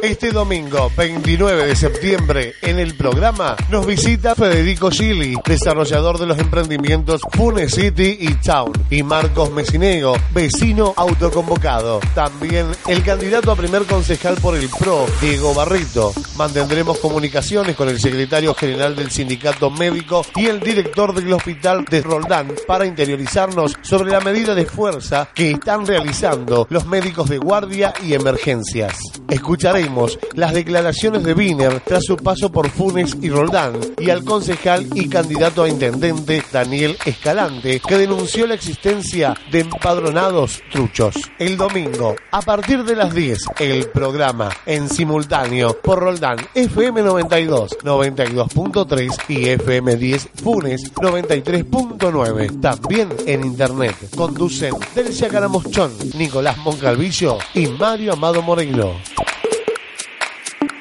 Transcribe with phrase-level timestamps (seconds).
[0.00, 6.38] Este domingo 29 de septiembre en el programa nos visita Federico Gili, desarrollador de los
[6.38, 11.98] emprendimientos Pune City y Town, y Marcos Mesinego, vecino autoconvocado.
[12.14, 16.12] También el candidato a primer concejal por el PRO, Diego Barrito.
[16.36, 22.02] Mantendremos comunicaciones con el secretario general del sindicato médico y el director del hospital de
[22.02, 27.92] Roldán para interiorizarnos sobre la medida de fuerza que están realizando los médicos de guardia
[28.00, 28.96] y emergencias.
[30.34, 35.08] Las declaraciones de Wiener tras su paso por Funes y Roldán y al concejal y
[35.08, 41.14] candidato a intendente Daniel Escalante que denunció la existencia de empadronados truchos.
[41.38, 47.78] El domingo, a partir de las 10, el programa en simultáneo por Roldán FM 92,
[47.82, 52.60] 92.3 y FM 10 Funes 93.9.
[52.60, 53.96] También en internet.
[54.16, 58.94] Conducen Delcia Caramochón, Nicolás Moncalvillo y Mario Amado Moreno.